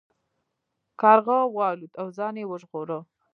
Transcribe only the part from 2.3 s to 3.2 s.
یې وژغوره.